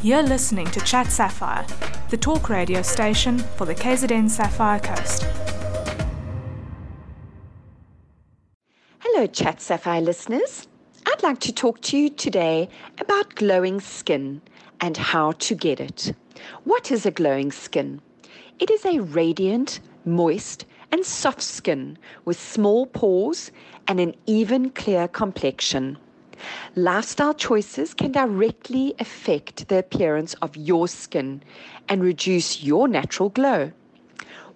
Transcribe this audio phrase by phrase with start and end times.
[0.00, 1.66] You're listening to Chat Sapphire,
[2.08, 5.26] the talk radio station for the KZN Sapphire Coast.
[9.00, 10.68] Hello, Chat Sapphire listeners.
[11.04, 12.68] I'd like to talk to you today
[13.00, 14.40] about glowing skin
[14.80, 16.14] and how to get it.
[16.62, 18.00] What is a glowing skin?
[18.60, 23.50] It is a radiant, moist, and soft skin with small pores
[23.88, 25.98] and an even, clear complexion.
[26.74, 31.42] Lifestyle choices can directly affect the appearance of your skin
[31.88, 33.72] and reduce your natural glow.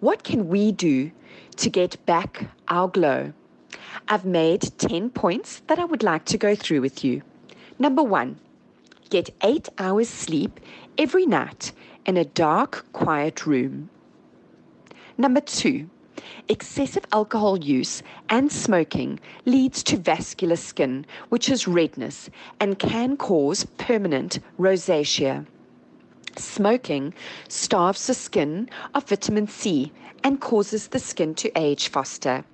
[0.01, 1.13] What can we do
[1.57, 3.33] to get back our glow?
[4.09, 7.23] I've made 10 points that I would like to go through with you.
[7.79, 8.39] Number one,
[9.11, 10.61] get eight hours sleep
[10.99, 11.73] every night
[12.05, 13.91] in a dark, quiet room.
[15.17, 15.89] Number two,
[16.49, 23.67] excessive alcohol use and smoking leads to vascular skin, which is redness and can cause
[23.79, 25.47] permanent rosacea.
[26.37, 27.13] Smoking
[27.49, 29.93] starves the skin of vitamin C
[30.25, 32.45] and causes the skin to age faster.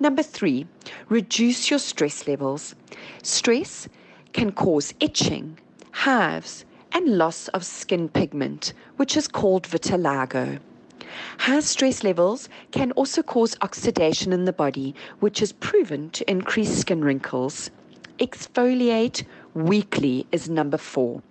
[0.00, 0.66] Number three,
[1.08, 2.74] reduce your stress levels.
[3.22, 3.88] Stress
[4.32, 5.58] can cause itching,
[5.92, 10.58] hives, and loss of skin pigment, which is called vitiligo.
[11.38, 16.78] High stress levels can also cause oxidation in the body, which is proven to increase
[16.78, 17.70] skin wrinkles.
[18.18, 21.22] Exfoliate weekly is number four.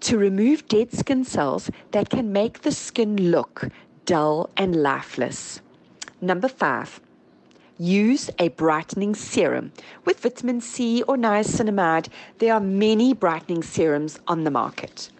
[0.00, 3.68] To remove dead skin cells that can make the skin look
[4.06, 5.60] dull and lifeless.
[6.20, 7.00] Number five,
[7.78, 9.72] use a brightening serum.
[10.04, 15.10] With vitamin C or niacinamide, there are many brightening serums on the market.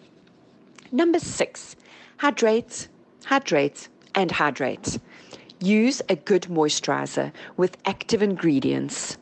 [0.91, 1.75] Number six,
[2.17, 2.87] hydrate
[3.25, 4.99] hydrate, and hydrates.
[5.59, 9.17] Use a good moisturizer with active ingredients.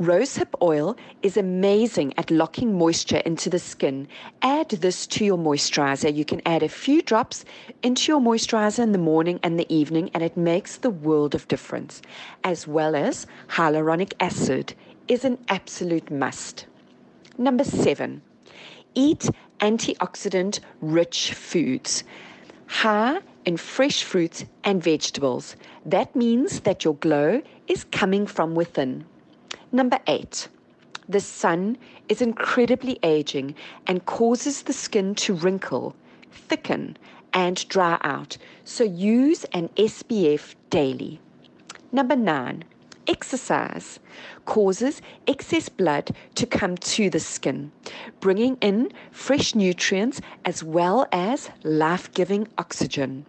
[0.00, 4.06] Rosehip oil is amazing at locking moisture into the skin.
[4.42, 6.14] Add this to your moisturizer.
[6.14, 7.44] You can add a few drops
[7.82, 11.48] into your moisturizer in the morning and the evening, and it makes the world of
[11.48, 12.00] difference.
[12.44, 14.72] As well as hyaluronic acid
[15.08, 16.66] is an absolute must.
[17.36, 18.22] Number seven,
[18.94, 19.28] eat
[19.58, 22.04] antioxidant rich foods
[22.68, 25.56] high in fresh fruits and vegetables.
[25.84, 29.04] That means that your glow is coming from within.
[29.72, 30.48] Number eight,
[31.08, 31.78] the sun
[32.08, 33.54] is incredibly aging
[33.86, 35.96] and causes the skin to wrinkle,
[36.30, 36.96] thicken,
[37.32, 38.36] and dry out.
[38.64, 41.20] So use an SPF daily.
[41.90, 42.64] Number nine,
[43.08, 43.98] exercise
[44.44, 47.72] causes excess blood to come to the skin,
[48.20, 53.26] bringing in fresh nutrients as well as life giving oxygen.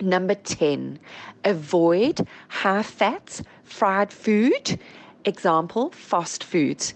[0.00, 0.98] Number 10,
[1.44, 4.78] avoid high fat fried food,
[5.24, 6.94] example, fast foods.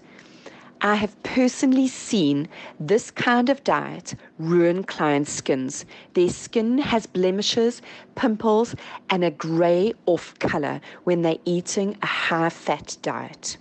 [0.85, 5.85] I have personally seen this kind of diet ruin clients' skins.
[6.13, 7.81] Their skin has blemishes,
[8.15, 8.75] pimples,
[9.09, 13.55] and a grey off colour when they're eating a high fat diet.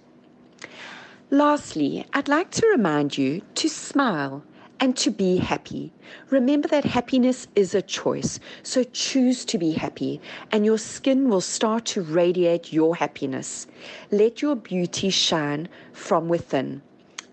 [1.30, 4.42] Lastly, I'd like to remind you to smile
[4.80, 5.92] and to be happy.
[6.30, 11.40] Remember that happiness is a choice, so choose to be happy, and your skin will
[11.40, 13.68] start to radiate your happiness.
[14.10, 16.82] Let your beauty shine from within.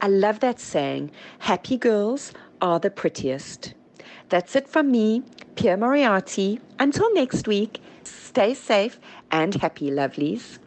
[0.01, 3.73] I love that saying, happy girls are the prettiest.
[4.29, 5.23] That's it from me,
[5.55, 6.61] Pierre Moriarty.
[6.79, 8.97] Until next week, stay safe
[9.29, 10.59] and happy, lovelies.